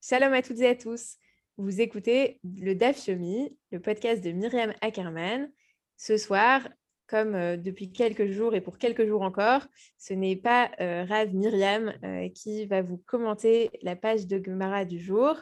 Shalom 0.00 0.32
à 0.32 0.42
toutes 0.42 0.60
et 0.60 0.68
à 0.68 0.76
tous. 0.76 1.16
Vous 1.56 1.80
écoutez 1.80 2.40
le 2.44 2.74
DAF 2.74 3.04
Shomi, 3.04 3.56
le 3.72 3.80
podcast 3.80 4.22
de 4.22 4.30
Myriam 4.30 4.72
Ackerman. 4.80 5.50
Ce 5.96 6.16
soir, 6.16 6.68
comme 7.08 7.34
euh, 7.34 7.56
depuis 7.56 7.90
quelques 7.90 8.28
jours 8.28 8.54
et 8.54 8.60
pour 8.60 8.78
quelques 8.78 9.06
jours 9.06 9.22
encore, 9.22 9.62
ce 9.98 10.14
n'est 10.14 10.36
pas 10.36 10.70
euh, 10.80 11.04
Rav 11.04 11.34
Myriam 11.34 11.92
euh, 12.04 12.28
qui 12.28 12.64
va 12.66 12.80
vous 12.80 12.98
commenter 12.98 13.70
la 13.82 13.96
page 13.96 14.28
de 14.28 14.40
Gemara 14.42 14.84
du 14.84 15.00
jour 15.00 15.36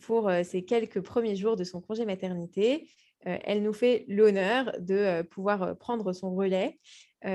pour 0.00 0.30
ces 0.42 0.64
quelques 0.64 1.00
premiers 1.00 1.36
jours 1.36 1.54
de 1.54 1.64
son 1.64 1.82
congé 1.82 2.06
maternité. 2.06 2.88
elle 3.20 3.62
nous 3.62 3.74
fait 3.74 4.04
l'honneur 4.08 4.72
de 4.80 5.20
pouvoir 5.22 5.76
prendre 5.76 6.14
son 6.14 6.34
relais. 6.34 6.80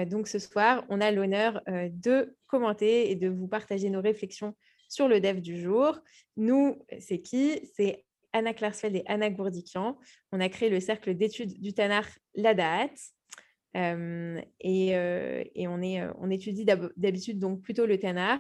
donc 0.07 0.27
ce 0.27 0.39
soir, 0.39 0.83
on 0.89 1.01
a 1.01 1.11
l'honneur 1.11 1.61
de 1.67 2.35
commenter 2.47 3.11
et 3.11 3.15
de 3.15 3.29
vous 3.29 3.47
partager 3.47 3.91
nos 3.91 4.01
réflexions 4.01 4.55
sur 4.89 5.07
le 5.07 5.21
dev 5.21 5.39
du 5.39 5.61
jour. 5.61 5.97
Nous, 6.35 6.77
c'est 6.99 7.19
qui? 7.19 7.61
C'est 7.75 8.03
Anna 8.33 8.53
Klarsfeld 8.53 8.95
et 8.95 9.03
Anna 9.05 9.29
Gourdikian. 9.29 9.97
On 10.31 10.39
a 10.39 10.49
créé 10.49 10.69
le 10.69 10.79
cercle 10.79 11.15
d'études 11.15 11.59
du 11.59 11.73
Tanar 11.73 12.05
Ladaat. 12.35 12.89
Euh, 13.77 14.41
et, 14.59 14.95
euh, 14.95 15.43
et 15.53 15.67
on, 15.67 15.81
euh, 15.81 16.29
étudie 16.29 16.65
d'habitude 16.65 17.39
donc 17.39 17.61
plutôt 17.61 17.85
le 17.85 17.97
Tanar. 17.99 18.39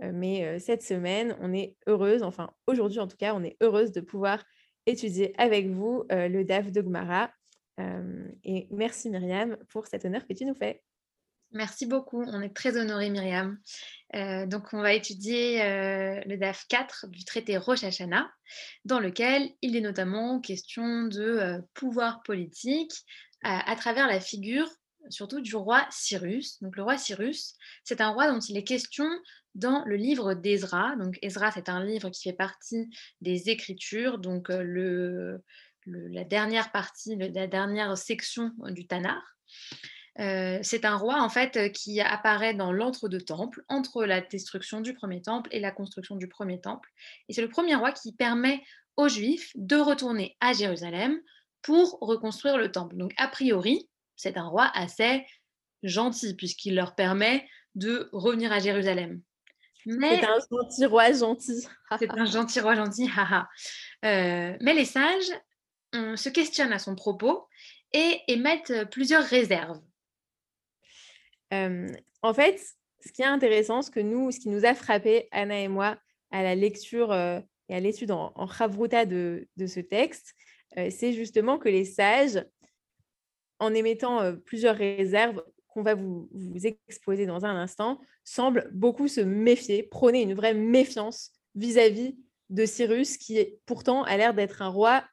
mais 0.00 0.58
cette 0.58 0.82
semaine, 0.82 1.36
on 1.40 1.54
est 1.54 1.74
heureuse, 1.86 2.22
enfin 2.22 2.50
aujourd'hui 2.66 2.98
en 2.98 3.06
tout 3.06 3.16
cas, 3.16 3.34
on 3.34 3.42
est 3.42 3.56
heureuse 3.62 3.92
de 3.92 4.02
pouvoir 4.02 4.44
étudier 4.84 5.34
avec 5.40 5.68
vous 5.68 6.04
le 6.10 6.42
DAF 6.42 6.70
de 6.70 6.82
Gmara. 6.82 7.30
et 8.44 8.68
merci 8.70 9.08
Myriam 9.08 9.56
pour 9.70 9.86
cet 9.86 10.04
honneur 10.04 10.26
que 10.26 10.34
tu 10.34 10.44
nous 10.44 10.54
fais. 10.54 10.82
Merci 11.56 11.86
beaucoup, 11.86 12.22
on 12.22 12.42
est 12.42 12.54
très 12.54 12.76
honorés 12.76 13.08
Myriam. 13.08 13.58
Euh, 14.14 14.44
donc 14.44 14.74
on 14.74 14.82
va 14.82 14.92
étudier 14.92 15.62
euh, 15.62 16.20
le 16.26 16.36
DAF 16.36 16.66
4 16.68 17.06
du 17.08 17.24
traité 17.24 17.56
Rosh 17.56 17.82
Hashanah, 17.82 18.30
dans 18.84 19.00
lequel 19.00 19.48
il 19.62 19.74
est 19.74 19.80
notamment 19.80 20.38
question 20.38 21.04
de 21.04 21.22
euh, 21.22 21.58
pouvoir 21.72 22.22
politique 22.22 22.92
à 23.42 23.76
travers 23.76 24.08
la 24.08 24.18
figure 24.18 24.68
surtout 25.08 25.40
du 25.40 25.54
roi 25.54 25.86
Cyrus. 25.90 26.60
Donc 26.62 26.76
le 26.76 26.82
roi 26.82 26.98
Cyrus, 26.98 27.54
c'est 27.84 28.00
un 28.00 28.10
roi 28.10 28.30
dont 28.30 28.40
il 28.40 28.56
est 28.56 28.64
question 28.64 29.08
dans 29.54 29.84
le 29.84 29.94
livre 29.96 30.34
d'Ezra. 30.34 30.96
Donc 30.96 31.18
Ezra, 31.22 31.52
c'est 31.52 31.68
un 31.68 31.84
livre 31.84 32.10
qui 32.10 32.22
fait 32.28 32.36
partie 32.36 32.90
des 33.20 33.48
Écritures, 33.48 34.18
donc 34.18 34.48
le, 34.48 35.40
la 35.86 36.24
dernière 36.24 36.72
partie, 36.72 37.14
la 37.14 37.46
dernière 37.46 37.96
section 37.96 38.50
du 38.70 38.88
Tanar. 38.88 39.22
Euh, 40.18 40.58
c'est 40.62 40.84
un 40.84 40.96
roi 40.96 41.20
en 41.20 41.28
fait 41.28 41.56
euh, 41.56 41.68
qui 41.68 42.00
apparaît 42.00 42.54
dans 42.54 42.72
l'entre-deux 42.72 43.20
temples, 43.20 43.62
entre 43.68 44.04
la 44.04 44.20
destruction 44.20 44.80
du 44.80 44.94
premier 44.94 45.20
temple 45.20 45.50
et 45.52 45.60
la 45.60 45.70
construction 45.70 46.16
du 46.16 46.28
premier 46.28 46.60
temple. 46.60 46.90
Et 47.28 47.34
c'est 47.34 47.42
le 47.42 47.50
premier 47.50 47.74
roi 47.74 47.92
qui 47.92 48.12
permet 48.12 48.62
aux 48.96 49.08
Juifs 49.08 49.52
de 49.56 49.76
retourner 49.76 50.36
à 50.40 50.54
Jérusalem 50.54 51.20
pour 51.60 51.98
reconstruire 52.00 52.56
le 52.56 52.72
temple. 52.72 52.96
Donc 52.96 53.12
a 53.18 53.28
priori, 53.28 53.88
c'est 54.16 54.38
un 54.38 54.48
roi 54.48 54.70
assez 54.74 55.26
gentil 55.82 56.34
puisqu'il 56.34 56.74
leur 56.74 56.94
permet 56.94 57.46
de 57.74 58.08
revenir 58.12 58.52
à 58.52 58.58
Jérusalem. 58.58 59.20
Mais 59.84 60.20
c'est 60.20 60.26
un 60.26 60.38
gentil 60.50 60.86
roi 60.86 61.12
gentil. 61.12 61.66
c'est 61.98 62.10
un 62.10 62.24
gentil 62.24 62.60
roi 62.60 62.74
gentil. 62.74 63.10
Euh, 64.04 64.56
mais 64.60 64.74
les 64.74 64.86
sages 64.86 65.30
se 65.92 66.28
questionnent 66.28 66.72
à 66.72 66.78
son 66.78 66.94
propos 66.94 67.46
et 67.92 68.20
émettent 68.28 68.90
plusieurs 68.90 69.24
réserves 69.24 69.80
en 71.52 72.34
fait, 72.34 72.60
ce 73.04 73.12
qui 73.12 73.22
est 73.22 73.26
intéressant, 73.26 73.82
ce, 73.82 73.90
que 73.90 74.00
nous, 74.00 74.30
ce 74.30 74.40
qui 74.40 74.48
nous 74.48 74.64
a 74.64 74.74
frappé, 74.74 75.28
Anna 75.30 75.60
et 75.60 75.68
moi, 75.68 75.98
à 76.30 76.42
la 76.42 76.54
lecture 76.54 77.14
et 77.14 77.74
à 77.74 77.80
l'étude 77.80 78.10
en, 78.10 78.32
en 78.34 78.46
de, 78.46 79.46
ce 79.66 79.80
texte, 79.80 80.34
c'est 80.76 81.12
justement 81.12 81.58
que 81.58 81.68
les 81.68 81.84
sages, 81.84 82.44
en 83.58 83.72
émettant 83.72 84.34
plusieurs 84.44 84.76
réserves 84.76 85.42
qu'on 85.68 85.82
va 85.82 85.94
vous, 85.94 86.28
exposer 86.88 87.26
dans 87.26 87.44
un 87.44 87.54
instant, 87.54 88.00
semblent 88.24 88.68
beaucoup 88.72 89.08
se 89.08 89.20
méfier, 89.20 89.82
prôner 89.82 90.22
une 90.22 90.34
vraie 90.34 90.54
méfiance 90.54 91.32
vis-à-vis 91.54 92.16
de 92.50 92.64
Cyrus, 92.64 93.18
qui 93.18 93.46
pourtant 93.66 94.02
a 94.04 94.16
l'air 94.16 94.34
d'être 94.34 94.62
un 94.62 94.68
roi 94.68 95.04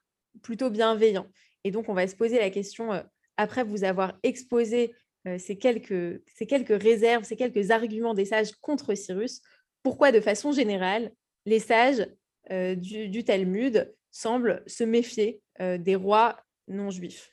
plutôt 0.42 0.70
bienveillant. 0.70 1.26
Et 1.64 1.70
donc, 1.70 1.88
on 1.88 1.94
va 1.94 2.06
se 2.06 2.16
poser 2.16 2.38
la 2.38 2.50
question, 2.50 2.90
après 3.36 3.64
vous 3.64 3.84
avoir 3.84 4.18
exposé 4.22 4.94
euh, 5.26 5.38
ces, 5.38 5.56
quelques, 5.56 6.22
ces 6.34 6.46
quelques 6.46 6.82
réserves, 6.82 7.24
ces 7.24 7.36
quelques 7.36 7.70
arguments 7.70 8.14
des 8.14 8.26
sages 8.26 8.52
contre 8.60 8.94
Cyrus, 8.94 9.40
pourquoi 9.82 10.12
de 10.12 10.20
façon 10.20 10.52
générale 10.52 11.12
les 11.46 11.60
sages 11.60 12.06
euh, 12.50 12.74
du, 12.74 13.24
Talmud 13.24 13.94
semblent 14.10 14.62
se 14.66 14.84
méfier 14.84 15.40
euh, 15.60 15.78
des 15.78 15.94
rois 15.94 16.36
non 16.68 16.90
juifs. 16.90 17.30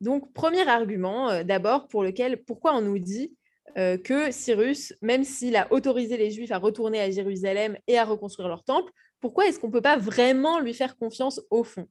Donc, 0.00 0.32
premier 0.32 0.68
argument, 0.68 1.44
d'abord, 1.44 1.86
pour 1.86 2.02
lequel, 2.02 2.42
pourquoi 2.42 2.74
on 2.74 2.80
nous 2.80 2.98
dit 2.98 3.36
que 3.76 4.32
Cyrus, 4.32 4.92
même 5.00 5.22
s'il 5.22 5.54
a 5.54 5.72
autorisé 5.72 6.16
les 6.16 6.32
Juifs 6.32 6.50
à 6.50 6.58
retourner 6.58 7.00
à 7.00 7.08
Jérusalem 7.08 7.78
et 7.86 7.96
à 7.96 8.04
reconstruire 8.04 8.48
leur 8.48 8.64
temple, 8.64 8.92
pourquoi 9.20 9.46
est-ce 9.46 9.60
qu'on 9.60 9.68
ne 9.68 9.72
peut 9.72 9.80
pas 9.80 9.96
vraiment 9.96 10.58
lui 10.58 10.74
faire 10.74 10.98
confiance 10.98 11.40
au 11.50 11.62
fond? 11.62 11.88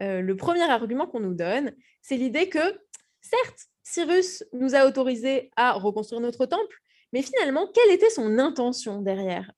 Le 0.00 0.32
premier 0.32 0.62
argument 0.62 1.06
qu'on 1.06 1.20
nous 1.20 1.34
donne, 1.34 1.74
c'est 2.00 2.16
l'idée 2.16 2.48
que, 2.48 2.80
certes, 3.20 3.68
Cyrus 3.82 4.44
nous 4.52 4.74
a 4.74 4.86
autorisé 4.86 5.50
à 5.56 5.72
reconstruire 5.72 6.20
notre 6.20 6.46
temple, 6.46 6.76
mais 7.12 7.22
finalement, 7.22 7.68
quelle 7.72 7.94
était 7.94 8.10
son 8.10 8.38
intention 8.38 9.02
derrière? 9.02 9.52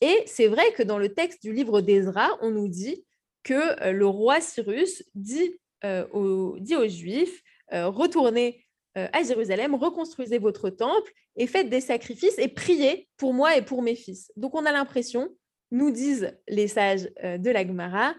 Et 0.00 0.24
c'est 0.26 0.48
vrai 0.48 0.72
que 0.72 0.82
dans 0.82 0.98
le 0.98 1.14
texte 1.14 1.42
du 1.42 1.52
livre 1.52 1.80
d'Ezra, 1.80 2.36
on 2.40 2.50
nous 2.50 2.68
dit 2.68 3.04
que 3.44 3.80
euh, 3.82 3.92
le 3.92 4.06
roi 4.06 4.40
Cyrus 4.40 5.04
dit, 5.14 5.60
euh, 5.84 6.06
aux, 6.12 6.58
Juifs, 6.88 7.42
euh, 7.72 7.88
retournez 7.88 8.66
à 8.94 9.22
Jérusalem, 9.22 9.74
reconstruisez 9.74 10.36
votre 10.36 10.68
temple 10.68 11.10
et 11.36 11.46
faites 11.46 11.70
des 11.70 11.80
sacrifices 11.80 12.38
et 12.38 12.48
priez 12.48 13.08
pour 13.16 13.32
moi 13.32 13.56
et 13.56 13.62
pour 13.62 13.80
mes 13.80 13.94
fils. 13.94 14.30
Donc 14.36 14.54
on 14.54 14.66
a 14.66 14.72
l'impression, 14.72 15.30
nous 15.70 15.90
disent 15.90 16.36
les 16.46 16.68
sages 16.68 17.04
de 17.22 17.50
la 17.50 17.66
Gemara, 17.66 18.14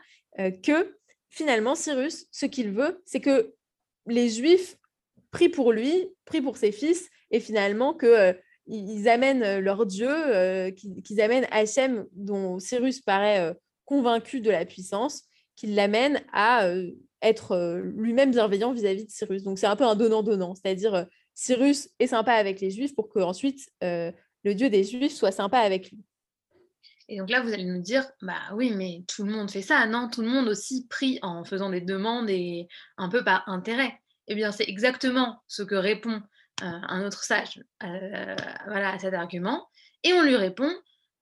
que 0.63 0.97
finalement 1.29 1.75
Cyrus, 1.75 2.25
ce 2.31 2.47
qu'il 2.47 2.71
veut, 2.71 3.03
c'est 3.05 3.19
que 3.19 3.53
les 4.07 4.29
Juifs 4.29 4.79
pris 5.33 5.49
pour 5.49 5.73
lui, 5.73 6.07
pris 6.23 6.41
pour 6.41 6.55
ses 6.55 6.71
fils, 6.71 7.09
et 7.31 7.41
finalement 7.41 7.93
que 7.93 8.05
euh, 8.05 9.09
amènent 9.09 9.43
euh, 9.43 9.59
leur 9.59 9.85
Dieu, 9.85 10.09
euh, 10.09 10.71
qu'ils 10.71 11.19
amènent 11.19 11.47
Hachem, 11.51 12.05
dont 12.13 12.59
Cyrus 12.59 13.01
paraît 13.01 13.53
convaincu 13.83 14.39
de 14.39 14.51
la 14.51 14.63
puissance, 14.63 15.23
qu'ils 15.57 15.75
l'amènent 15.75 16.23
à 16.31 16.69
être 17.21 17.81
lui-même 17.83 18.31
bienveillant 18.31 18.71
vis-à-vis 18.71 19.05
de 19.05 19.11
Cyrus. 19.11 19.43
Donc 19.43 19.59
c'est 19.59 19.67
un 19.67 19.75
peu 19.75 19.83
un 19.83 19.95
donnant-donnant, 19.95 20.55
c'est-à-dire 20.55 21.05
Cyrus 21.33 21.89
est 21.99 22.07
sympa 22.07 22.33
avec 22.33 22.61
les 22.61 22.71
Juifs 22.71 22.95
pour 22.95 23.09
qu'ensuite 23.09 23.69
le 23.81 24.53
Dieu 24.53 24.69
des 24.69 24.83
Juifs 24.83 25.13
soit 25.13 25.31
sympa 25.31 25.59
avec 25.59 25.91
lui. 25.91 25.99
Et 27.09 27.17
donc 27.17 27.29
là, 27.29 27.41
vous 27.41 27.51
allez 27.51 27.65
nous 27.65 27.81
dire, 27.81 28.05
bah 28.21 28.39
oui, 28.55 28.71
mais 28.73 29.03
tout 29.07 29.25
le 29.25 29.31
monde 29.31 29.51
fait 29.51 29.61
ça, 29.61 29.85
non? 29.85 30.09
Tout 30.09 30.21
le 30.21 30.29
monde 30.29 30.47
aussi 30.47 30.87
prie 30.87 31.19
en 31.21 31.43
faisant 31.43 31.69
des 31.69 31.81
demandes 31.81 32.29
et 32.29 32.67
un 32.97 33.09
peu 33.09 33.23
par 33.23 33.43
intérêt. 33.47 33.99
Eh 34.27 34.35
bien, 34.35 34.51
c'est 34.51 34.67
exactement 34.67 35.43
ce 35.47 35.63
que 35.63 35.75
répond 35.75 36.21
euh, 36.61 36.65
un 36.65 37.05
autre 37.05 37.23
sage 37.23 37.61
euh, 37.83 38.35
voilà, 38.67 38.93
à 38.93 38.99
cet 38.99 39.13
argument. 39.13 39.67
Et 40.03 40.13
on 40.13 40.21
lui 40.21 40.35
répond 40.35 40.71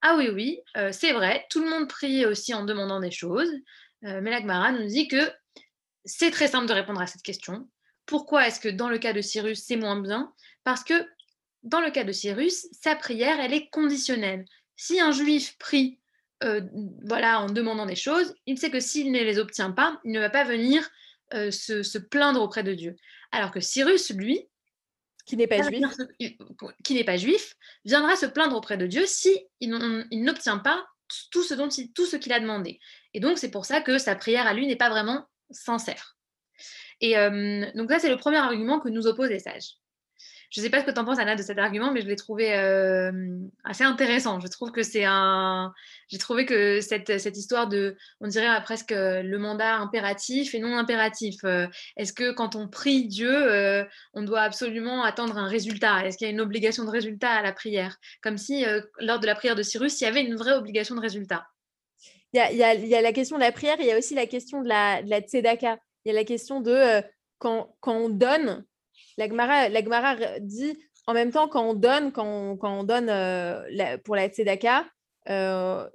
Ah 0.01 0.15
oui, 0.17 0.29
oui, 0.29 0.59
euh, 0.77 0.91
c'est 0.91 1.13
vrai, 1.13 1.45
tout 1.49 1.63
le 1.63 1.69
monde 1.69 1.87
prie 1.87 2.25
aussi 2.25 2.53
en 2.53 2.65
demandant 2.65 2.99
des 2.99 3.11
choses. 3.11 3.51
mais 4.01 4.31
l'Agmara 4.31 4.71
nous 4.71 4.87
dit 4.87 5.07
que 5.07 5.31
c'est 6.05 6.31
très 6.31 6.47
simple 6.47 6.67
de 6.67 6.73
répondre 6.73 7.01
à 7.01 7.07
cette 7.07 7.21
question. 7.21 7.69
Pourquoi 8.05 8.47
est-ce 8.47 8.59
que 8.59 8.69
dans 8.69 8.89
le 8.89 8.97
cas 8.97 9.13
de 9.13 9.21
Cyrus, 9.21 9.63
c'est 9.63 9.75
moins 9.77 9.99
bien? 9.99 10.33
Parce 10.63 10.83
que 10.83 11.07
dans 11.63 11.79
le 11.79 11.91
cas 11.91 12.03
de 12.03 12.11
Cyrus, 12.11 12.67
sa 12.71 12.95
prière, 12.95 13.39
elle 13.39 13.53
est 13.53 13.69
conditionnelle. 13.69 14.45
Si 14.75 14.99
un 14.99 15.11
juif 15.11 15.57
prie 15.59 15.99
voilà, 17.05 17.41
en 17.41 17.45
demandant 17.45 17.85
des 17.85 17.95
choses, 17.95 18.33
il 18.47 18.57
sait 18.57 18.71
que 18.71 18.79
s'il 18.79 19.11
ne 19.11 19.19
les 19.19 19.37
obtient 19.37 19.71
pas, 19.71 19.99
il 20.03 20.11
ne 20.11 20.19
va 20.19 20.31
pas 20.31 20.43
venir 20.43 20.89
euh, 21.33 21.51
se, 21.51 21.97
plaindre 21.97 22.41
auprès 22.41 22.63
de 22.63 22.73
Dieu. 22.73 22.95
Alors 23.31 23.51
que 23.51 23.59
Cyrus, 23.59 24.11
lui, 24.11 24.47
qui 25.25 25.37
n'est 25.37 25.47
pas 25.47 25.61
juif, 25.61 25.85
qui 26.83 26.93
n'est 26.93 27.03
pas 27.03 27.17
juif, 27.17 27.55
viendra 27.85 28.15
se 28.15 28.25
plaindre 28.25 28.55
auprès 28.55 28.77
de 28.77 28.87
Dieu 28.87 29.05
si 29.05 29.29
il, 29.59 29.69
n'obtient 30.11 30.57
pas 30.57 30.85
tout 31.31 31.43
ce 31.43 31.53
dont 31.53 31.69
tout 31.93 32.05
ce 32.05 32.15
qu'il 32.15 32.33
a 32.33 32.39
demandé. 32.39 32.79
Et 33.13 33.19
donc 33.19 33.37
c'est 33.37 33.51
pour 33.51 33.65
ça 33.65 33.81
que 33.81 33.97
sa 33.97 34.15
prière 34.15 34.47
à 34.47 34.53
lui 34.53 34.67
n'est 34.67 34.75
pas 34.75 34.89
vraiment 34.89 35.25
sincère. 35.51 36.17
Et 36.99 37.17
euh, 37.17 37.65
donc 37.75 37.89
ça 37.91 37.99
c'est 37.99 38.09
le 38.09 38.17
premier 38.17 38.37
argument 38.37 38.79
que 38.79 38.89
nous 38.89 39.07
opposent 39.07 39.29
les 39.29 39.39
sages. 39.39 39.75
Je 40.51 40.59
ne 40.59 40.65
sais 40.65 40.69
pas 40.69 40.81
ce 40.81 40.85
que 40.85 40.91
tu 40.91 40.99
en 40.99 41.05
penses, 41.05 41.17
Anna, 41.17 41.37
de 41.37 41.41
cet 41.41 41.57
argument, 41.59 41.93
mais 41.93 42.01
je 42.01 42.07
l'ai 42.07 42.17
trouvé 42.17 42.53
euh, 42.53 43.39
assez 43.63 43.85
intéressant. 43.85 44.41
Je 44.41 44.47
trouve 44.47 44.73
que 44.73 44.83
c'est 44.83 45.05
un. 45.05 45.73
J'ai 46.09 46.17
trouvé 46.17 46.45
que 46.45 46.81
cette, 46.81 47.19
cette, 47.19 47.37
histoire 47.37 47.69
de, 47.69 47.95
on 48.19 48.27
dirait 48.27 48.61
presque 48.61 48.91
le 48.91 49.37
mandat 49.37 49.77
impératif 49.77 50.53
et 50.53 50.59
non 50.59 50.77
impératif. 50.77 51.37
Euh, 51.45 51.67
est-ce 51.95 52.11
que 52.11 52.33
quand 52.33 52.57
on 52.57 52.67
prie 52.67 53.07
Dieu, 53.07 53.31
euh, 53.31 53.85
on 54.13 54.23
doit 54.23 54.41
absolument 54.41 55.03
attendre 55.03 55.37
un 55.37 55.47
résultat? 55.47 56.05
Est-ce 56.05 56.17
qu'il 56.17 56.27
y 56.27 56.29
a 56.29 56.33
une 56.33 56.41
obligation 56.41 56.83
de 56.83 56.89
résultat 56.89 57.31
à 57.31 57.41
la 57.41 57.53
prière? 57.53 57.97
Comme 58.21 58.37
si, 58.37 58.65
lors 58.99 59.19
de 59.19 59.25
la 59.27 59.35
prière 59.35 59.55
de 59.55 59.63
Cyrus, 59.63 60.01
il 60.01 60.03
y 60.03 60.07
avait 60.07 60.21
une 60.21 60.35
vraie 60.35 60.53
obligation 60.53 60.95
de 60.95 61.01
résultat. 61.01 61.47
Il 62.33 62.39
y 62.57 62.63
a 62.95 63.01
la 63.01 63.13
question 63.13 63.37
de 63.37 63.41
la 63.41 63.53
prière, 63.53 63.77
il 63.79 63.85
y 63.85 63.91
a 63.91 63.97
aussi 63.97 64.15
la 64.15 64.25
question 64.25 64.61
de 64.61 64.67
la, 64.67 65.01
de 65.01 65.09
la 65.09 65.21
tzedaka. 65.21 65.77
Il 66.03 66.09
y 66.09 66.11
a 66.11 66.19
la 66.19 66.25
question 66.25 66.59
de 66.59 67.01
quand, 67.39 67.73
quand 67.79 67.95
on 67.95 68.09
donne 68.09 68.65
la 69.17 69.27
Gemara, 69.27 70.15
dit 70.39 70.77
en 71.07 71.13
même 71.13 71.31
temps, 71.31 71.47
quand 71.47 71.63
on 71.63 71.73
donne, 71.73 72.11
quand 72.11 72.57
on, 72.61 72.83
donne 72.83 73.09
euh, 73.09 73.97
pour 74.03 74.15
la 74.15 74.27
Tzedaka, 74.27 74.85
euh, 75.29 75.89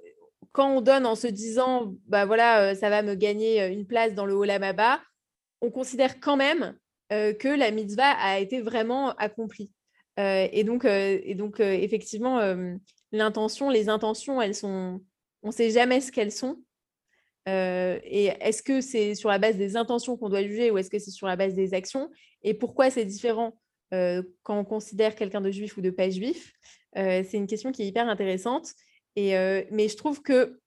quand 0.51 0.77
on 0.77 0.81
donne 0.81 1.05
en 1.05 1.15
se 1.15 1.27
disant, 1.27 1.93
bah 2.07 2.25
voilà, 2.25 2.71
euh, 2.71 2.75
ça 2.75 2.89
va 2.89 3.01
me 3.01 3.15
gagner 3.15 3.65
une 3.67 3.85
place 3.85 4.13
dans 4.13 4.25
le 4.25 4.33
Olam 4.33 4.63
Abba, 4.63 5.01
on 5.61 5.71
considère 5.71 6.19
quand 6.19 6.37
même 6.37 6.75
que 7.09 7.57
la 7.57 7.71
mitzvah 7.71 8.11
a 8.19 8.37
été 8.37 8.61
vraiment 8.61 9.11
accomplie. 9.13 9.71
et 10.17 10.63
donc, 10.65 10.83
et 10.83 11.35
donc 11.35 11.61
effectivement, 11.61 12.41
l'intention, 13.13 13.69
les 13.69 13.87
intentions, 13.87 14.41
elles 14.41 14.53
sont, 14.53 15.01
on 15.41 15.47
ne 15.47 15.53
sait 15.53 15.71
jamais 15.71 16.01
ce 16.01 16.11
qu'elles 16.11 16.33
sont. 16.33 16.57
et 17.47 18.33
est-ce 18.41 18.61
que 18.61 18.81
c'est 18.81 19.15
sur 19.15 19.29
la 19.29 19.39
base 19.39 19.55
des 19.55 19.77
intentions 19.77 20.17
qu'on 20.17 20.27
doit 20.27 20.43
juger 20.43 20.69
ou 20.69 20.77
est-ce 20.77 20.89
que 20.89 20.99
c'est 20.99 21.11
sur 21.11 21.27
la 21.27 21.37
base 21.37 21.53
des 21.53 21.73
actions? 21.73 22.11
Et 22.43 22.53
pourquoi 22.53 22.89
c'est 22.89 23.05
différent 23.05 23.57
euh, 23.93 24.21
quand 24.43 24.59
on 24.59 24.65
considère 24.65 25.15
quelqu'un 25.15 25.41
de 25.41 25.51
juif 25.51 25.77
ou 25.77 25.81
de 25.81 25.89
pas 25.89 26.09
juif 26.09 26.53
euh, 26.97 27.23
C'est 27.27 27.37
une 27.37 27.47
question 27.47 27.71
qui 27.71 27.83
est 27.83 27.87
hyper 27.87 28.07
intéressante. 28.07 28.73
Et, 29.15 29.37
euh, 29.37 29.63
mais 29.71 29.87
je 29.87 29.97
trouve 29.97 30.21
que, 30.21 30.59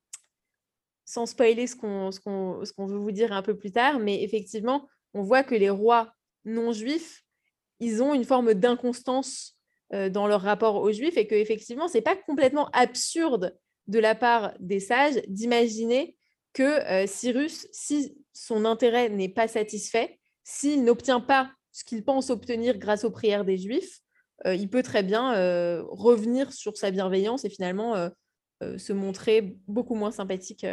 sans 1.04 1.26
spoiler 1.26 1.66
ce 1.66 1.76
qu'on 1.76 2.86
veut 2.86 2.98
vous 2.98 3.12
dire 3.12 3.32
un 3.32 3.42
peu 3.42 3.56
plus 3.56 3.72
tard, 3.72 3.98
mais 3.98 4.22
effectivement, 4.22 4.88
on 5.14 5.22
voit 5.22 5.42
que 5.42 5.54
les 5.54 5.70
rois 5.70 6.12
non 6.44 6.72
juifs, 6.72 7.22
ils 7.80 8.02
ont 8.02 8.14
une 8.14 8.24
forme 8.24 8.54
d'inconstance 8.54 9.56
dans 9.92 10.28
leur 10.28 10.42
rapport 10.42 10.76
aux 10.76 10.92
juifs 10.92 11.16
et 11.16 11.26
qu'effectivement, 11.26 11.88
ce 11.88 11.94
n'est 11.94 12.02
pas 12.02 12.14
complètement 12.14 12.68
absurde 12.70 13.58
de 13.88 13.98
la 13.98 14.14
part 14.14 14.54
des 14.60 14.78
sages 14.78 15.20
d'imaginer 15.26 16.16
que 16.52 17.06
Cyrus, 17.08 17.66
si 17.72 18.16
son 18.32 18.66
intérêt 18.66 19.08
n'est 19.08 19.28
pas 19.28 19.48
satisfait, 19.48 20.20
s'il 20.44 20.84
n'obtient 20.84 21.18
pas 21.18 21.50
ce 21.72 21.84
qu'il 21.84 22.04
pense 22.04 22.30
obtenir 22.30 22.78
grâce 22.78 23.04
aux 23.04 23.10
prières 23.10 23.44
des 23.44 23.58
Juifs, 23.58 24.00
euh, 24.46 24.54
il 24.54 24.68
peut 24.68 24.82
très 24.82 25.02
bien 25.02 25.34
euh, 25.34 25.82
revenir 25.88 26.52
sur 26.52 26.76
sa 26.76 26.90
bienveillance 26.90 27.44
et 27.44 27.50
finalement 27.50 27.96
euh, 27.96 28.78
se 28.78 28.92
montrer 28.92 29.56
beaucoup 29.68 29.94
moins 29.94 30.10
sympathique 30.10 30.66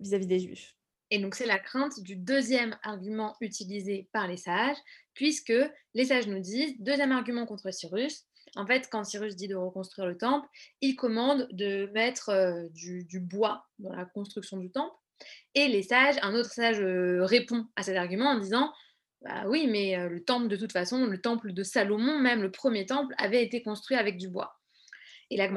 vis-à-vis 0.00 0.26
des 0.26 0.40
Juifs. 0.40 0.74
Et 1.10 1.18
donc 1.18 1.36
c'est 1.36 1.46
la 1.46 1.58
crainte 1.58 2.00
du 2.00 2.16
deuxième 2.16 2.76
argument 2.82 3.36
utilisé 3.40 4.08
par 4.12 4.26
les 4.26 4.36
sages, 4.36 4.76
puisque 5.14 5.54
les 5.94 6.04
sages 6.04 6.26
nous 6.26 6.40
disent, 6.40 6.74
deuxième 6.80 7.12
argument 7.12 7.46
contre 7.46 7.70
Cyrus, 7.72 8.24
en 8.56 8.66
fait, 8.66 8.88
quand 8.90 9.04
Cyrus 9.04 9.36
dit 9.36 9.48
de 9.48 9.54
reconstruire 9.54 10.06
le 10.06 10.16
temple, 10.16 10.48
il 10.80 10.96
commande 10.96 11.46
de 11.52 11.90
mettre 11.92 12.68
du, 12.72 13.04
du, 13.04 13.20
bois 13.20 13.66
dans 13.78 13.92
la 13.92 14.04
construction 14.04 14.56
du 14.56 14.70
temple. 14.70 14.94
Et 15.54 15.68
les 15.68 15.82
sages, 15.82 16.16
un 16.22 16.34
autre 16.34 16.50
sage 16.50 16.80
répond 16.80 17.66
à 17.76 17.82
cet 17.82 17.96
argument 17.96 18.30
en 18.30 18.38
disant 18.38 18.72
bah 19.26 19.44
oui, 19.46 19.66
mais 19.66 20.08
le 20.08 20.22
temple, 20.22 20.48
de 20.48 20.56
toute 20.56 20.72
façon, 20.72 21.06
le 21.06 21.20
temple 21.20 21.52
de 21.52 21.62
Salomon, 21.62 22.18
même 22.18 22.42
le 22.42 22.50
premier 22.50 22.86
temple, 22.86 23.14
avait 23.18 23.42
été 23.42 23.62
construit 23.62 23.96
avec 23.96 24.16
du 24.16 24.28
bois. 24.28 24.58
Et 25.30 25.36
la 25.36 25.48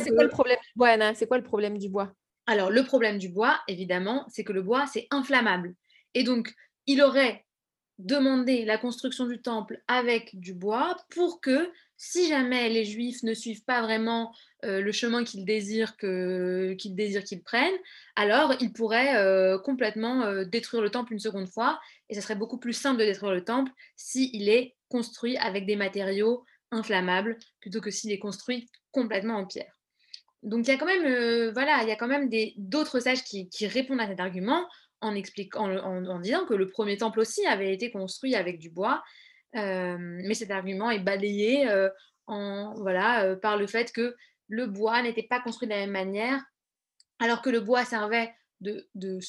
c'est 0.00 0.10
quoi 0.10 0.24
le 0.24 0.30
problème 0.30 0.58
du 0.58 0.72
bois, 0.76 0.88
Anna? 0.88 1.14
C'est 1.14 1.26
quoi 1.26 1.36
le 1.38 1.44
problème 1.44 1.76
du 1.78 1.88
bois? 1.90 2.12
Alors, 2.46 2.70
le 2.70 2.82
problème 2.82 3.18
du 3.18 3.28
bois, 3.28 3.60
évidemment, 3.68 4.24
c'est 4.28 4.44
que 4.44 4.54
le 4.54 4.62
bois, 4.62 4.86
c'est 4.86 5.06
inflammable. 5.10 5.74
Et 6.14 6.22
donc, 6.22 6.54
il 6.86 7.02
aurait 7.02 7.44
demandé 7.98 8.64
la 8.64 8.78
construction 8.78 9.26
du 9.26 9.42
temple 9.42 9.82
avec 9.86 10.30
du 10.38 10.54
bois 10.54 10.96
pour 11.10 11.42
que 11.42 11.70
si 11.98 12.28
jamais 12.28 12.68
les 12.68 12.84
Juifs 12.84 13.24
ne 13.24 13.34
suivent 13.34 13.64
pas 13.64 13.82
vraiment 13.82 14.32
euh, 14.64 14.80
le 14.80 14.92
chemin 14.92 15.24
qu'ils 15.24 15.44
désirent 15.44 15.96
qu'ils 15.96 17.42
prennent, 17.44 17.76
alors 18.14 18.54
ils 18.60 18.72
pourraient 18.72 19.16
euh, 19.16 19.58
complètement 19.58 20.22
euh, 20.22 20.44
détruire 20.44 20.80
le 20.80 20.90
temple 20.90 21.12
une 21.12 21.18
seconde 21.18 21.48
fois, 21.48 21.80
et 22.08 22.14
ce 22.14 22.20
serait 22.20 22.36
beaucoup 22.36 22.58
plus 22.58 22.72
simple 22.72 23.00
de 23.00 23.04
détruire 23.04 23.32
le 23.32 23.44
temple 23.44 23.72
s'il 23.96 24.48
est 24.48 24.76
construit 24.88 25.36
avec 25.38 25.66
des 25.66 25.74
matériaux 25.74 26.44
inflammables 26.70 27.36
plutôt 27.60 27.80
que 27.80 27.90
s'il 27.90 28.12
est 28.12 28.18
construit 28.20 28.70
complètement 28.92 29.34
en 29.34 29.44
pierre. 29.44 29.74
Donc 30.44 30.68
il 30.68 30.70
y 30.70 30.74
a 30.74 30.78
quand 30.78 30.86
même, 30.86 31.50
voilà, 31.50 31.82
il 31.82 31.88
y 31.88 31.92
a 31.92 31.96
quand 31.96 32.06
même 32.06 32.30
d'autres 32.56 33.00
sages 33.00 33.24
qui, 33.24 33.48
répondent 33.66 34.00
à 34.00 34.06
cet 34.06 34.20
argument 34.20 34.68
en, 35.00 35.16
expliquant, 35.16 35.68
en 35.68 36.20
disant 36.20 36.46
que 36.46 36.54
le 36.54 36.68
premier 36.68 36.96
temple 36.96 37.18
aussi 37.18 37.44
avait 37.44 37.74
été 37.74 37.90
construit 37.90 38.36
avec 38.36 38.60
du 38.60 38.70
bois 38.70 39.02
mais 39.54 40.34
cet 40.34 40.50
argument 40.50 40.90
est 40.90 40.98
balayé 40.98 41.68
en, 42.26 42.74
voilà, 42.74 43.36
par 43.36 43.56
le 43.56 43.66
fait 43.66 43.92
que 43.92 44.14
le 44.48 44.66
bois 44.66 45.02
n'était 45.02 45.22
pas 45.22 45.40
construit 45.40 45.68
de 45.68 45.74
la 45.74 45.80
même 45.80 45.90
manière, 45.90 46.42
alors 47.18 47.42
que 47.42 47.50
le 47.50 47.60
bois 47.60 47.84
servait 47.84 48.32
de, 48.60 48.88
de, 48.94 49.20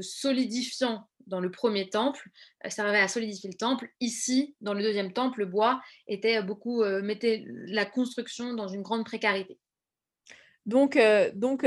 solidifiant 0.00 1.08
dans 1.26 1.40
le 1.40 1.50
premier 1.50 1.90
temple, 1.90 2.28
servait 2.68 3.00
à 3.00 3.08
solidifier 3.08 3.50
le 3.50 3.56
temple. 3.56 3.90
Ici, 4.00 4.54
dans 4.60 4.74
le 4.74 4.82
deuxième 4.82 5.12
temple, 5.12 5.40
le 5.40 5.46
bois 5.46 5.82
était 6.06 6.42
beaucoup, 6.42 6.84
mettait 7.02 7.44
la 7.46 7.84
construction 7.84 8.54
dans 8.54 8.68
une 8.68 8.82
grande 8.82 9.04
précarité. 9.04 9.58
Donc, 10.66 10.98
donc 11.34 11.66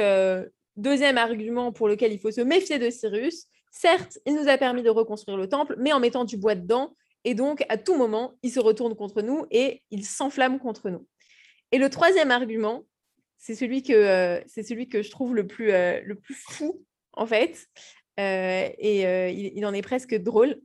deuxième 0.77 1.17
argument 1.17 1.71
pour 1.71 1.87
lequel 1.87 2.13
il 2.13 2.19
faut 2.19 2.31
se 2.31 2.41
méfier 2.41 2.79
de 2.79 2.89
Cyrus, 2.89 3.47
certes, 3.71 4.19
il 4.25 4.35
nous 4.35 4.47
a 4.47 4.57
permis 4.57 4.83
de 4.83 4.89
reconstruire 4.89 5.37
le 5.37 5.47
temple, 5.47 5.75
mais 5.77 5.93
en 5.93 5.99
mettant 5.99 6.25
du 6.25 6.37
bois 6.37 6.55
dedans, 6.55 6.95
et 7.23 7.35
donc, 7.35 7.63
à 7.69 7.77
tout 7.77 7.95
moment, 7.95 8.33
il 8.41 8.51
se 8.51 8.59
retourne 8.59 8.95
contre 8.95 9.21
nous 9.21 9.45
et 9.51 9.83
il 9.91 10.05
s'enflamme 10.05 10.59
contre 10.59 10.89
nous. 10.89 11.07
Et 11.71 11.77
le 11.77 11.89
troisième 11.89 12.31
argument, 12.31 12.83
c'est 13.37 13.55
celui 13.55 13.83
que, 13.83 13.93
euh, 13.93 14.41
celui 14.47 14.87
que 14.89 15.01
je 15.01 15.11
trouve 15.11 15.35
le 15.35 15.45
plus, 15.47 15.71
euh, 15.71 16.01
le 16.03 16.15
plus 16.15 16.33
fou, 16.33 16.83
en 17.13 17.25
fait. 17.25 17.67
Euh, 18.19 18.69
et 18.77 19.01
il, 19.31 19.57
il, 19.57 19.65
en 19.65 19.73
est 19.73 19.81
presque 19.81 20.15
drôle. 20.15 20.59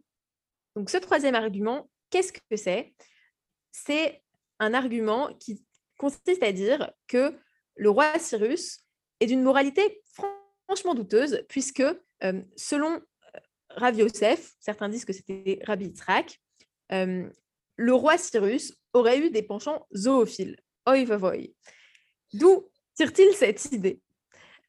Donc, 0.75 0.91
ce 0.91 0.97
troisième 0.97 1.35
argument, 1.35 1.89
qu'est-ce 2.11 2.33
que 2.33 2.57
c'est? 2.57 2.95
C'est 3.73 4.23
un 4.59 4.75
argument 4.75 5.35
qui 5.35 5.65
consiste 5.99 6.43
à 6.43 6.53
dire 6.53 6.93
que 7.07 7.35
le 7.77 7.91
roi 7.91 8.19
Cyrus 8.19 8.79
est 9.21 9.27
d'une 9.27 9.43
moralité 9.43 10.03
franchement 10.67 10.95
douteuse, 10.95 11.45
puisque 11.49 11.85
selon 12.57 13.01
Rav 13.71 13.97
Yosef, 13.97 14.55
certains 14.59 14.89
disent 14.89 15.05
que 15.05 15.13
c'était 15.13 15.61
Rabbi 15.65 15.87
Yitzhak, 15.87 16.41
le 16.91 17.93
roi 17.93 18.19
Cyrus 18.19 18.75
aurait 18.93 19.19
eu 19.19 19.31
des 19.31 19.43
penchants 19.43 19.87
zoophiles. 19.95 20.57
Oi. 20.89 21.05
D'où 22.33 22.69
tire-t-il 22.95 23.35
cette 23.35 23.65
idée? 23.73 24.01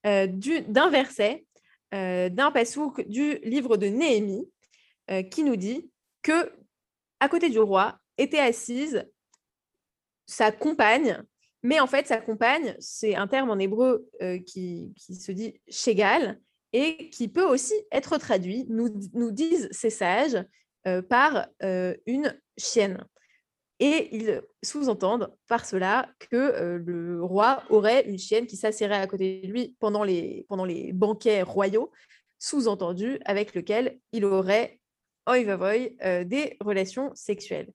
D'un 0.04 0.90
verset, 0.90 1.46
d'un 1.92 2.52
passouk 2.52 3.08
du 3.08 3.36
livre 3.44 3.78
de 3.78 3.88
Néhémie, 3.88 4.50
qui 5.32 5.44
nous 5.44 5.56
dit 5.56 5.90
que 6.22 6.52
à 7.20 7.30
côté 7.30 7.50
du 7.50 7.60
roi 7.60 8.00
était 8.18 8.40
assise 8.40 9.06
sa 10.26 10.52
compagne, 10.52 11.24
mais 11.64 11.80
en 11.80 11.88
fait 11.88 12.08
sa 12.08 12.20
compagne, 12.20 12.76
c'est 12.80 13.16
un 13.16 13.28
terme 13.28 13.50
en 13.50 13.58
hébreu 13.58 14.08
qui, 14.46 14.94
se 14.98 15.32
dit 15.32 15.60
shegal 15.70 16.40
et 16.74 17.10
qui 17.10 17.28
peut 17.28 17.46
aussi 17.46 17.74
être 17.92 18.18
traduit, 18.18 18.66
nous, 18.70 18.90
nous 19.14 19.32
disent 19.32 19.70
ces 19.72 19.90
sages, 19.90 20.38
par 21.02 21.48
euh, 21.64 21.96
une 22.06 22.40
chienne. 22.58 23.06
Et 23.80 24.16
ils 24.16 24.42
sous-entendent 24.64 25.36
par 25.48 25.66
cela 25.66 26.10
que 26.32 26.36
euh, 26.36 26.80
le 26.84 27.24
roi 27.24 27.64
aurait 27.70 28.08
une 28.08 28.18
chienne 28.18 28.48
qui 28.48 28.58
s'assierait 28.58 29.00
à 29.00 29.06
côté 29.06 29.42
de 29.42 29.48
lui 29.52 29.76
pendant 29.80 30.04
les, 30.04 30.46
pendant 30.50 30.66
les 30.66 30.94
banquets 30.94 31.44
royaux, 31.44 31.92
sous-entendu 32.40 33.20
avec 33.26 33.54
lequel 33.54 34.00
il 34.12 34.26
aurait 34.26 34.80
oi 35.28 35.44
va 35.44 36.24
des 36.24 36.58
relations 36.62 37.12
sexuelles. 37.14 37.70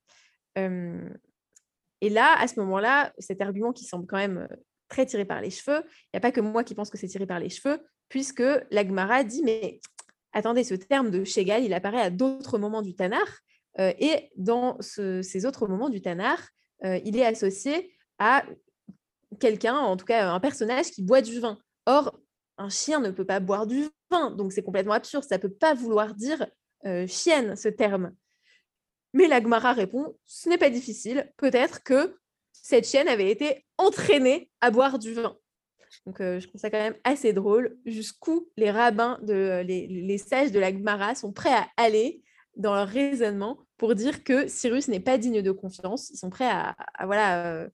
et 0.56 2.08
là, 2.08 2.34
à 2.38 2.48
ce 2.48 2.58
moment-là, 2.60 3.12
cet 3.18 3.42
argument 3.42 3.72
qui 3.72 3.84
semble 3.84 4.06
quand 4.06 4.16
même 4.16 4.48
très 4.88 5.06
tiré 5.06 5.24
par 5.24 5.40
les 5.40 5.50
cheveux, 5.50 5.82
il 5.84 6.10
n'y 6.14 6.18
a 6.18 6.20
pas 6.20 6.32
que 6.32 6.40
moi 6.40 6.64
qui 6.64 6.74
pense 6.74 6.90
que 6.90 6.96
c'est 6.96 7.08
tiré 7.08 7.26
par 7.26 7.40
les 7.40 7.50
cheveux, 7.50 7.78
puisque 8.08 8.42
l'Agmara 8.70 9.24
dit, 9.24 9.42
mais 9.42 9.80
attendez, 10.32 10.64
ce 10.64 10.74
terme 10.74 11.10
de 11.10 11.24
Shegal, 11.24 11.64
il 11.64 11.74
apparaît 11.74 12.00
à 12.00 12.10
d'autres 12.10 12.58
moments 12.58 12.82
du 12.82 12.94
Tanar. 12.94 13.26
Euh, 13.78 13.92
et 13.98 14.30
dans 14.36 14.76
ces 14.80 15.46
autres 15.46 15.66
moments 15.66 15.88
du 15.88 16.02
Tanar, 16.02 16.38
euh, 16.84 17.00
il 17.04 17.16
est 17.16 17.24
associé 17.24 17.94
à 18.18 18.44
quelqu'un, 19.40 19.76
en 19.76 19.96
tout 19.96 20.04
cas 20.04 20.30
un 20.30 20.40
personnage 20.40 20.90
qui 20.90 21.02
boit 21.02 21.22
du 21.22 21.40
vin. 21.40 21.58
Or, 21.86 22.18
un 22.58 22.68
chien 22.68 23.00
ne 23.00 23.10
peut 23.10 23.24
pas 23.24 23.40
boire 23.40 23.66
du 23.66 23.88
vin, 24.10 24.30
donc 24.30 24.52
c'est 24.52 24.62
complètement 24.62 24.92
absurde. 24.92 25.24
Ça 25.24 25.36
ne 25.36 25.42
peut 25.42 25.52
pas 25.52 25.74
vouloir 25.74 26.14
dire 26.14 26.46
euh, 26.84 27.06
chienne, 27.06 27.56
ce 27.56 27.68
terme. 27.68 28.12
Mais 29.14 29.26
l'Agmara 29.26 29.72
répond, 29.72 30.16
ce 30.26 30.48
n'est 30.48 30.58
pas 30.58 30.70
difficile, 30.70 31.32
peut-être 31.36 31.82
que 31.82 32.16
cette 32.52 32.86
chienne 32.86 33.08
avait 33.08 33.30
été 33.30 33.64
entraînée 33.78 34.50
à 34.60 34.70
boire 34.70 34.98
du 34.98 35.14
vin. 35.14 35.36
Donc, 36.06 36.20
euh, 36.20 36.40
je 36.40 36.48
trouve 36.48 36.60
ça 36.60 36.70
quand 36.70 36.78
même 36.78 36.96
assez 37.04 37.32
drôle 37.32 37.76
jusqu'où 37.86 38.48
les 38.56 38.70
rabbins, 38.70 39.18
de, 39.22 39.62
les, 39.64 40.18
sages 40.18 40.52
de 40.52 40.58
la 40.58 40.72
Gemara 40.72 41.14
sont 41.14 41.32
prêts 41.32 41.52
à 41.52 41.68
aller 41.76 42.22
dans 42.56 42.74
leur 42.74 42.88
raisonnement 42.88 43.58
pour 43.76 43.94
dire 43.94 44.24
que 44.24 44.46
Cyrus 44.48 44.88
n'est 44.88 45.00
pas 45.00 45.18
digne 45.18 45.42
de 45.42 45.52
confiance. 45.52 46.10
Ils 46.10 46.18
sont 46.18 46.30
prêts 46.30 46.50
à, 46.50 46.76
voilà, 47.04 47.46
euh, 47.46 47.68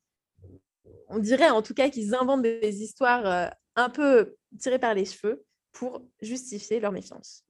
on 1.08 1.18
dirait 1.18 1.50
en 1.50 1.62
tout 1.62 1.74
cas 1.74 1.90
qu'ils 1.90 2.14
inventent 2.14 2.42
des 2.42 2.82
histoires 2.82 3.26
euh, 3.26 3.48
un 3.76 3.90
peu 3.90 4.36
tirées 4.58 4.78
par 4.78 4.94
les 4.94 5.04
cheveux 5.04 5.44
pour 5.72 6.02
justifier 6.20 6.80
leur 6.80 6.92
méfiance. 6.92 7.44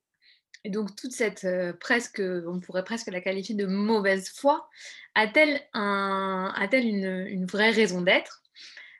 Et 0.64 0.70
donc 0.70 0.96
toute 0.96 1.12
cette 1.12 1.46
presque, 1.78 2.20
on 2.20 2.58
pourrait 2.58 2.84
presque 2.84 3.06
la 3.08 3.20
qualifier 3.20 3.54
de 3.54 3.64
mauvaise 3.64 4.28
foi, 4.28 4.68
a-t-elle 5.14 5.60
a-t-elle 5.72 6.84
une 6.84 7.46
vraie 7.46 7.70
raison 7.70 8.02
d'être? 8.02 8.42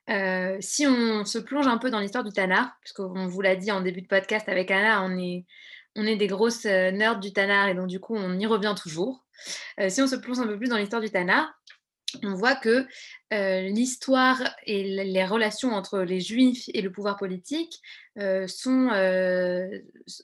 Euh, 0.09 0.57
si 0.61 0.87
on 0.87 1.25
se 1.25 1.39
plonge 1.39 1.67
un 1.67 1.79
peu 1.79 1.91
dans 1.91 2.01
l'histoire 2.01 2.25
du 2.25 2.33
Tanar, 2.33 2.73
puisqu'on 2.81 3.27
vous 3.27 3.41
l'a 3.41 3.57
dit 3.57 3.71
en 3.71 3.81
début 3.81 4.03
de 4.03 4.07
podcast 4.07 4.49
avec 4.49 4.71
Anna, 4.71 5.03
on 5.03 5.19
est, 5.19 6.17
des 6.17 6.27
grosses 6.27 6.65
euh, 6.65 6.91
nerds 6.91 7.21
du 7.21 7.33
Tanar 7.33 7.69
et 7.69 7.75
donc 7.75 7.89
du 7.89 8.01
coup 8.01 8.17
on 8.17 8.39
y 8.39 8.47
revient 8.47 8.75
toujours. 8.81 9.27
Euh, 9.81 9.89
si 9.89 10.01
on 10.01 10.07
se 10.07 10.17
plonge 10.17 10.39
un 10.39 10.47
peu 10.47 10.57
plus 10.57 10.69
dans 10.69 10.79
l'histoire 10.79 11.03
du 11.03 11.11
Tanar, 11.11 11.53
on 12.23 12.35
voit 12.35 12.55
que 12.55 12.87
l'histoire 13.31 14.43
et 14.65 15.05
les 15.05 15.27
relations 15.27 15.73
entre 15.73 15.99
les 16.01 16.21
juifs 16.21 16.71
et 16.73 16.81
le 16.81 16.91
pouvoir 16.91 17.19
politique 17.19 17.83
sont 18.47 18.89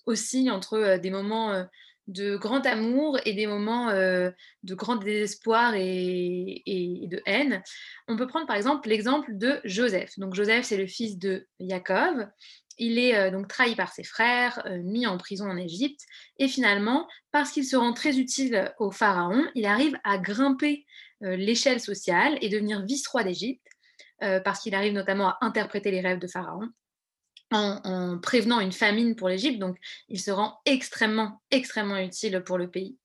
aussi 0.07 0.51
entre 0.51 0.97
des 0.97 1.11
moments 1.11 1.67
de 2.07 2.37
grand 2.37 2.65
amour 2.67 3.19
et 3.25 3.33
des 3.33 3.47
moments 3.47 3.89
euh, 3.89 4.31
de 4.63 4.75
grand 4.75 4.97
désespoir 4.97 5.75
et, 5.75 6.63
de 6.67 7.23
haine. 7.27 7.63
On 8.09 8.17
peut 8.17 8.27
prendre 8.27 8.47
par 8.47 8.57
exemple 8.57 8.89
l'exemple 8.89 9.37
de 9.37 9.61
Joseph. 9.65 10.19
Donc 10.19 10.35
Joseph, 10.35 10.65
c'est 10.65 10.77
le 10.77 10.87
fils 10.87 11.19
de 11.19 11.47
Jacob. 11.61 12.29
Il 12.79 12.99
est 12.99 13.17
euh, 13.17 13.31
donc 13.31 13.49
trahi 13.49 13.75
par 13.77 13.93
ses 13.93 14.05
frères, 14.05 14.63
euh, 14.67 14.79
mis 14.83 15.07
en 15.07 15.17
prison 15.17 15.49
en 15.49 15.57
Égypte, 15.57 16.01
et 16.39 16.49
finalement, 16.49 17.09
parce 17.31 17.53
qu'il 17.53 17.65
se 17.65 17.77
rend 17.77 17.93
très 17.93 18.19
utile 18.19 18.73
au 18.79 18.91
pharaon, 18.91 19.45
il 19.55 19.65
arrive 19.67 19.97
à 20.05 20.19
grimper 20.19 20.85
l'échelle 21.21 21.81
sociale 21.81 22.37
et 22.43 22.51
devenir 22.51 22.85
vice-roi 22.85 23.25
d'Égypte, 23.25 23.65
parce 24.19 24.61
qu'il 24.61 24.75
arrive 24.75 24.93
notamment 24.93 25.29
à 25.29 25.39
interpréter 25.41 25.91
les 25.91 26.01
rêves 26.01 26.19
de 26.19 26.27
pharaon 26.27 26.69
en, 27.55 28.19
prévenant 28.19 28.61
une 28.61 28.73
famine 28.73 29.15
pour 29.15 29.29
l'Égypte, 29.29 29.59
donc 29.59 29.77
il 30.09 30.21
se 30.21 30.31
rend 30.31 30.59
extrêmement, 30.67 31.41
extrêmement 31.51 31.99
utile 31.99 32.43
pour 32.45 32.59
le 32.59 32.71
pays. 32.71 32.97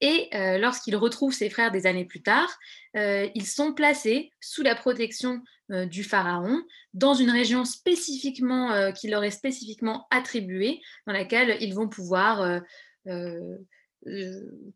Et 0.00 0.28
euh, 0.34 0.58
lorsqu'il 0.58 0.96
retrouve 0.96 1.32
ses 1.32 1.48
frères 1.48 1.70
des 1.70 1.86
années 1.86 2.04
plus 2.04 2.22
tard, 2.22 2.50
euh, 2.96 3.28
ils 3.36 3.46
sont 3.46 3.72
placés 3.72 4.32
sous 4.40 4.62
la 4.62 4.74
protection 4.74 5.40
euh, 5.70 5.86
du 5.86 6.02
pharaon 6.02 6.60
dans 6.92 7.14
une 7.14 7.30
région 7.30 7.64
spécifiquement 7.64 8.92
qui 8.92 9.08
leur 9.08 9.22
est 9.22 9.30
spécifiquement 9.30 10.06
attribuée, 10.10 10.80
dans 11.06 11.12
laquelle 11.12 11.56
ils 11.60 11.74
vont 11.74 11.88
pouvoir 11.88 12.60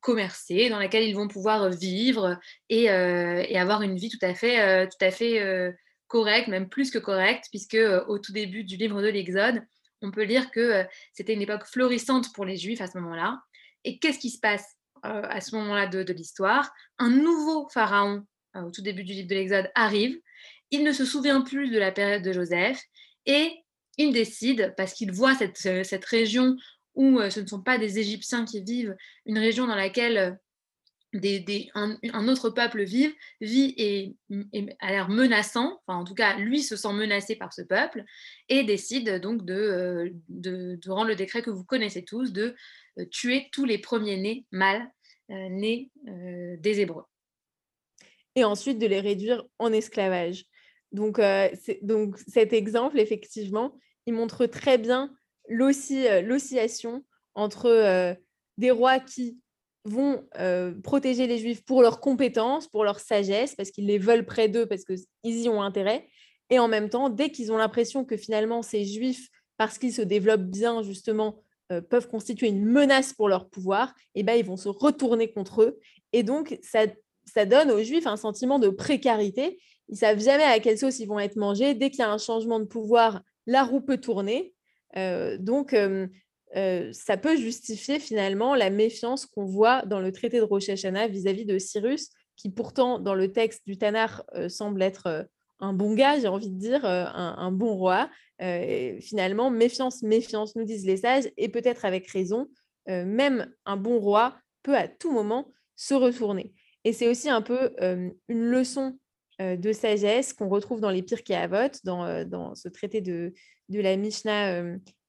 commercer, 0.00 0.70
dans 0.70 0.78
laquelle 0.78 1.04
ils 1.04 1.16
vont 1.16 1.28
pouvoir 1.28 1.68
vivre 1.70 2.38
et, 2.70 2.84
et, 2.84 3.58
avoir 3.58 3.82
une 3.82 3.96
vie 3.96 4.08
tout 4.08 4.24
à 4.24 4.34
fait, 4.34 4.88
tout 4.88 5.04
à 5.04 5.10
fait 5.10 5.74
correct, 6.08 6.48
même 6.48 6.68
plus 6.68 6.90
que 6.90 6.98
correct, 6.98 7.46
puisque 7.50 7.74
euh, 7.74 8.04
au 8.06 8.18
tout 8.18 8.32
début 8.32 8.64
du 8.64 8.76
livre 8.76 9.02
de 9.02 9.08
l'Exode, 9.08 9.62
on 10.02 10.10
peut 10.10 10.24
lire 10.24 10.50
que 10.50 10.60
euh, 10.60 10.84
c'était 11.12 11.34
une 11.34 11.42
époque 11.42 11.64
florissante 11.64 12.32
pour 12.34 12.44
les 12.44 12.56
Juifs 12.56 12.80
à 12.80 12.86
ce 12.86 12.98
moment-là. 12.98 13.40
Et 13.84 13.98
qu'est-ce 13.98 14.18
qui 14.18 14.30
se 14.30 14.40
passe 14.40 14.64
euh, 15.04 15.22
à 15.22 15.40
ce 15.40 15.54
moment-là 15.56 15.86
de, 15.86 16.12
l'histoire? 16.12 16.70
Un 16.98 17.10
nouveau 17.10 17.68
pharaon, 17.68 18.24
au 18.54 18.70
tout 18.70 18.82
début 18.82 19.04
du 19.04 19.12
livre 19.12 19.28
de 19.28 19.34
l'Exode, 19.34 19.70
arrive. 19.74 20.18
Il 20.70 20.82
ne 20.82 20.92
se 20.92 21.04
souvient 21.04 21.42
plus 21.42 21.70
de 21.70 21.78
la 21.78 21.92
période 21.92 22.22
de 22.22 22.32
Joseph 22.32 22.80
et 23.26 23.52
il 23.98 24.12
décide, 24.12 24.74
parce 24.76 24.92
qu'il 24.92 25.12
voit 25.12 25.34
cette, 25.34 25.56
cette 25.58 26.04
région 26.04 26.56
où 26.94 27.20
ce 27.30 27.40
ne 27.40 27.46
sont 27.46 27.62
pas 27.62 27.78
des 27.78 27.98
Égyptiens 27.98 28.44
qui 28.44 28.62
vivent, 28.62 28.96
une 29.26 29.38
région 29.38 29.66
dans 29.66 29.74
laquelle 29.74 30.38
un, 31.74 32.28
autre 32.28 32.50
peuple 32.50 32.82
vive, 32.82 33.12
vit 33.40 33.74
et, 33.76 34.16
a 34.80 34.90
l'air 34.90 35.08
menaçant, 35.08 35.80
enfin 35.86 35.98
en 35.98 36.04
tout 36.04 36.14
cas 36.14 36.36
lui 36.36 36.62
se 36.62 36.76
sent 36.76 36.92
menacé 36.92 37.36
par 37.36 37.52
ce 37.52 37.62
peuple, 37.62 38.04
et 38.48 38.64
décide 38.64 39.20
donc 39.20 39.44
de, 39.44 40.12
euh, 40.46 40.78
rendre 40.86 41.08
le 41.08 41.16
décret 41.16 41.42
que 41.42 41.50
vous 41.50 41.64
connaissez 41.64 42.04
tous, 42.04 42.32
de 42.32 42.54
euh, 42.98 43.04
tuer 43.10 43.48
tous 43.52 43.64
les 43.64 43.78
premiers-nés 43.78 44.44
mâles 44.52 44.90
euh, 45.30 45.48
nés 45.48 45.90
des 46.04 46.80
Hébreux. 46.80 47.04
Et 48.34 48.44
ensuite 48.44 48.78
de 48.78 48.86
les 48.86 49.00
réduire 49.00 49.44
en 49.58 49.72
esclavage. 49.72 50.44
Donc, 50.92 51.20
donc 51.82 52.18
cet 52.26 52.52
exemple, 52.52 52.98
effectivement, 53.00 53.78
il 54.06 54.14
montre 54.14 54.46
très 54.46 54.78
bien 54.78 55.12
l'oscillation 55.48 57.04
entre 57.34 58.16
des 58.58 58.70
rois 58.70 59.00
qui 59.00 59.38
vont 59.86 60.26
euh, 60.38 60.74
protéger 60.82 61.26
les 61.26 61.38
juifs 61.38 61.64
pour 61.64 61.82
leurs 61.82 62.00
compétences, 62.00 62.68
pour 62.68 62.84
leur 62.84 63.00
sagesse, 63.00 63.54
parce 63.54 63.70
qu'ils 63.70 63.86
les 63.86 63.98
veulent 63.98 64.26
près 64.26 64.48
d'eux, 64.48 64.66
parce 64.66 64.84
qu'ils 64.84 65.06
y 65.24 65.48
ont 65.48 65.62
intérêt. 65.62 66.08
Et 66.50 66.58
en 66.58 66.68
même 66.68 66.88
temps, 66.88 67.08
dès 67.08 67.30
qu'ils 67.30 67.52
ont 67.52 67.56
l'impression 67.56 68.04
que 68.04 68.16
finalement 68.16 68.62
ces 68.62 68.84
juifs, 68.84 69.28
parce 69.56 69.78
qu'ils 69.78 69.92
se 69.92 70.02
développent 70.02 70.42
bien 70.42 70.82
justement, 70.82 71.42
euh, 71.72 71.80
peuvent 71.80 72.08
constituer 72.08 72.48
une 72.48 72.64
menace 72.64 73.12
pour 73.12 73.28
leur 73.28 73.48
pouvoir, 73.48 73.94
eh 74.14 74.22
ben, 74.22 74.34
ils 74.34 74.44
vont 74.44 74.56
se 74.56 74.68
retourner 74.68 75.32
contre 75.32 75.62
eux. 75.62 75.78
Et 76.12 76.22
donc, 76.22 76.58
ça, 76.62 76.86
ça 77.24 77.44
donne 77.44 77.70
aux 77.70 77.82
juifs 77.82 78.06
un 78.06 78.16
sentiment 78.16 78.58
de 78.58 78.68
précarité. 78.68 79.58
Ils 79.88 79.96
savent 79.96 80.20
jamais 80.20 80.44
à 80.44 80.60
quelle 80.60 80.78
sauce 80.78 81.00
ils 81.00 81.06
vont 81.06 81.18
être 81.18 81.36
mangés. 81.36 81.74
Dès 81.74 81.90
qu'il 81.90 82.00
y 82.00 82.02
a 82.02 82.10
un 82.10 82.18
changement 82.18 82.60
de 82.60 82.66
pouvoir, 82.66 83.22
la 83.46 83.64
roue 83.64 83.80
peut 83.80 83.98
tourner. 83.98 84.54
Euh, 84.96 85.38
donc, 85.38 85.74
ça 86.92 87.16
peut 87.16 87.36
justifier 87.36 87.98
finalement 87.98 88.54
la 88.54 88.70
méfiance 88.70 89.26
qu'on 89.26 89.44
voit 89.44 89.82
dans 89.82 90.00
le 90.00 90.10
traité 90.10 90.38
de 90.38 90.42
Rosh 90.42 90.68
Hashanah 90.68 91.08
vis-à-vis 91.08 91.44
de 91.44 91.58
Cyrus, 91.58 92.10
qui 92.36 92.50
pourtant, 92.50 92.98
dans 92.98 93.14
le 93.14 93.30
texte 93.32 93.62
du 93.66 93.76
Tanar, 93.76 94.24
semble 94.48 94.82
être 94.82 95.28
un 95.60 95.72
bon 95.72 95.94
gars, 95.94 96.18
j'ai 96.18 96.28
envie 96.28 96.50
de 96.50 96.58
dire, 96.58 96.84
un, 96.84 97.52
bon 97.52 97.74
roi. 97.74 98.10
finalement, 99.00 99.50
méfiance, 99.50 100.02
méfiance, 100.02 100.56
nous 100.56 100.64
disent 100.64 100.86
les 100.86 100.98
sages, 100.98 101.30
et 101.36 101.48
peut-être 101.48 101.84
avec 101.84 102.08
raison, 102.08 102.48
même 102.86 103.52
un 103.66 103.76
bon 103.76 103.98
roi 103.98 104.36
peut 104.62 104.76
à 104.76 104.88
tout 104.88 105.12
moment 105.12 105.52
se 105.76 105.94
retourner. 105.94 106.52
Et 106.84 106.92
c'est 106.92 107.08
aussi 107.08 107.28
un 107.28 107.42
peu 107.42 107.74
une 108.28 108.44
leçon 108.44 108.98
de 109.40 109.72
sagesse 109.72 110.32
qu'on 110.32 110.48
retrouve 110.48 110.80
dans 110.80 110.90
les 110.90 111.02
Pirkei 111.02 111.34
Avot, 111.34 111.72
dans, 111.84 112.26
dans 112.26 112.54
ce 112.54 112.68
traité 112.68 113.00
de, 113.00 113.34
de 113.68 113.80
la 113.80 113.96
Mishnah 113.96 114.62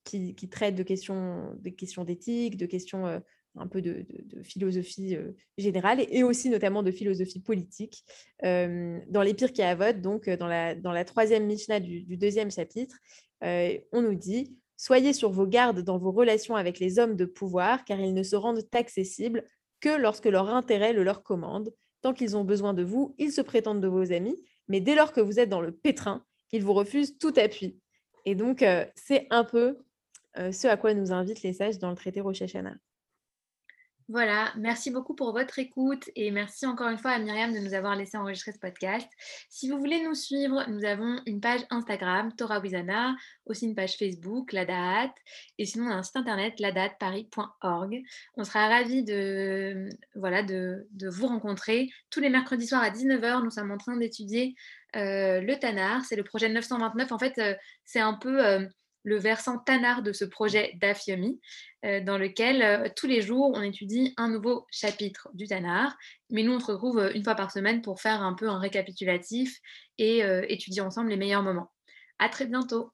qui, 0.08 0.50
traite 0.50 0.76
de 0.76 0.84
questions 0.84 1.58
questions 1.78 2.04
d'éthique, 2.04 2.58
de 2.58 2.66
questions 2.66 3.06
euh, 3.08 3.20
un 3.56 3.68
peu 3.68 3.82
de, 3.82 4.06
philosophie 4.44 5.16
euh, 5.16 5.32
générale 5.58 6.06
et, 6.10 6.24
aussi 6.24 6.50
notamment 6.50 6.84
de 6.84 6.92
philosophie 6.92 7.40
politique. 7.40 8.04
Euh, 8.44 9.00
dans 9.10 9.22
les 9.22 9.34
pires 9.34 9.52
qui 9.52 9.62
vote, 9.76 10.02
donc 10.02 10.30
dans 10.30 10.48
la, 10.48 10.76
dans 10.76 10.92
la 10.92 11.06
troisième 11.06 11.46
Mishnah 11.46 11.80
du, 11.80 12.18
deuxième 12.18 12.52
chapitre, 12.52 12.96
on 13.42 14.02
nous 14.02 14.16
dit 14.16 14.56
Soyez 14.80 15.12
sur 15.12 15.32
vos 15.32 15.48
gardes 15.48 15.82
dans 15.82 15.98
vos 15.98 16.12
relations 16.12 16.56
avec 16.56 16.80
les 16.80 17.00
hommes 17.00 17.16
de 17.16 17.26
pouvoir, 17.26 17.84
car 17.84 18.00
ils 18.00 18.14
ne 18.14 18.22
se 18.22 18.36
rendent 18.36 18.64
accessibles 18.74 19.44
que 19.80 19.90
lorsque 19.90 20.26
leur 20.26 20.54
intérêt 20.54 20.94
le 20.94 21.04
leur 21.04 21.24
commande. 21.24 21.74
Tant 22.04 22.14
qu'ils 22.14 22.38
ont 22.38 22.44
besoin 22.44 22.76
de 22.76 22.84
vous, 22.84 23.16
ils 23.18 23.32
se 23.32 23.42
prétendent 23.42 23.82
de 23.82 23.88
vos 23.88 24.12
amis, 24.12 24.38
mais 24.68 24.80
dès 24.80 24.94
lors 24.94 25.14
que 25.14 25.22
vous 25.22 25.40
êtes 25.40 25.50
dans 25.50 25.62
le 25.62 25.72
pétrin, 25.72 26.24
ils 26.52 26.64
vous 26.64 26.74
refusent 26.74 27.18
tout 27.18 27.34
appui. 27.38 27.80
Et 28.26 28.36
donc, 28.36 28.64
c'est 28.94 29.26
un 29.32 29.44
peu 29.44 29.80
ce 30.38 30.68
à 30.68 30.78
quoi 30.78 30.94
nous 30.94 31.12
invitent 31.12 31.42
les 31.44 31.54
sages 31.54 31.80
dans 31.80 31.90
le 31.90 31.96
traité 31.96 32.22
Rosh 32.22 32.42
Hashanah. 32.42 32.76
Voilà, 34.10 34.54
merci 34.56 34.90
beaucoup 34.90 35.16
pour 35.16 35.34
votre 35.34 35.60
écoute 35.60 36.10
et 36.16 36.32
merci 36.32 36.66
encore 36.66 36.88
une 36.88 36.98
fois 36.98 37.12
à 37.12 37.20
Myriam 37.20 37.54
de 37.54 37.60
nous 37.60 37.74
avoir 37.74 37.94
laissé 37.94 38.16
enregistrer 38.18 38.54
ce 38.54 38.58
podcast. 38.58 39.06
Si 39.50 39.70
vous 39.70 39.78
voulez 39.78 40.02
nous 40.02 40.14
suivre, 40.14 40.64
nous 40.70 40.86
avons 40.86 41.20
une 41.26 41.42
page 41.42 41.60
Instagram, 41.70 42.32
Torah 42.38 42.62
Wizana, 42.62 43.18
aussi 43.48 43.66
une 43.66 43.76
page 43.76 43.98
Facebook, 43.98 44.54
La 44.54 44.64
Date, 44.64 45.12
et 45.58 45.66
sinon 45.66 45.90
un 45.90 46.04
site 46.04 46.16
internet, 46.16 46.58
ladateparis.org. 46.62 48.02
On 48.38 48.46
sera 48.46 48.70
ravis 48.70 49.04
de, 49.04 49.90
voilà, 50.16 50.42
de, 50.42 50.88
vous 51.10 51.28
rencontrer. 51.28 51.90
Tous 52.10 52.22
les 52.22 52.30
mercredis 52.30 52.68
soirs 52.68 52.84
à 52.84 52.92
19h, 52.92 53.44
nous 53.44 53.52
sommes 53.52 53.72
en 53.72 53.78
train 53.78 53.98
d'étudier 53.98 54.56
euh, 54.96 55.42
le 55.42 55.60
Tanar, 55.60 56.06
c'est 56.06 56.16
le 56.16 56.24
projet 56.24 56.48
929. 56.48 57.12
En 57.12 57.20
fait, 57.20 57.38
euh, 57.40 57.56
c'est 57.84 58.00
un 58.00 58.14
peu 58.14 58.70
le 59.08 59.18
versant 59.18 59.58
Tanar 59.58 60.02
de 60.02 60.12
ce 60.12 60.26
projet 60.26 60.74
d'Afiomi, 60.82 61.40
euh, 61.86 62.02
dans 62.02 62.18
lequel 62.18 62.62
euh, 62.62 62.90
tous 62.94 63.08
les 63.08 63.22
jours 63.22 63.54
on 63.56 63.62
étudie 63.62 64.14
un 64.18 64.28
nouveau 64.28 64.68
chapitre 64.70 65.30
du 65.34 65.48
Tanar. 65.48 65.96
Mais 66.30 66.44
nous, 66.44 66.52
on 66.52 66.60
se 66.60 66.70
retrouve 66.70 67.00
euh, 67.00 67.14
une 67.16 67.24
fois 67.24 67.36
par 67.36 67.50
semaine 67.50 67.82
pour 67.82 68.02
faire 68.02 68.22
un 68.22 68.34
peu 68.34 68.50
un 68.50 68.60
récapitulatif 68.60 69.62
et 69.98 70.20
étudier 70.48 70.82
ensemble 70.82 71.10
les 71.10 71.18
meilleurs 71.18 71.42
moments. 71.42 71.72
À 72.20 72.30
très 72.30 72.46
bientôt! 72.46 72.92